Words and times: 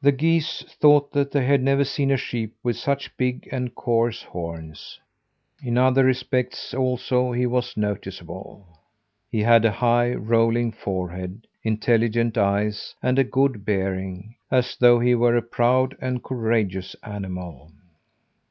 The 0.00 0.12
geese 0.12 0.62
thought 0.80 1.12
that 1.12 1.30
they 1.30 1.44
had 1.44 1.62
never 1.62 1.84
seen 1.84 2.10
a 2.10 2.16
sheep 2.16 2.56
with 2.62 2.78
such 2.78 3.14
big 3.18 3.46
and 3.52 3.74
coarse 3.74 4.22
horns. 4.22 4.98
In 5.62 5.76
other 5.76 6.04
respects, 6.04 6.72
also, 6.72 7.32
he 7.32 7.44
was 7.44 7.76
noticeable. 7.76 8.66
He 9.30 9.42
had 9.42 9.66
a 9.66 9.72
high, 9.72 10.14
rolling 10.14 10.72
forehead, 10.72 11.46
intelligent 11.64 12.38
eyes, 12.38 12.94
and 13.02 13.18
a 13.18 13.24
good 13.24 13.66
bearing 13.66 14.36
as 14.50 14.74
though 14.74 15.00
he 15.00 15.14
were 15.14 15.36
a 15.36 15.42
proud 15.42 15.94
and 16.00 16.24
courageous 16.24 16.96
animal. 17.02 17.70